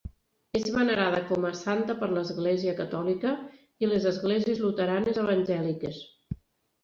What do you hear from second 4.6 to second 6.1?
luteranes evangèliques.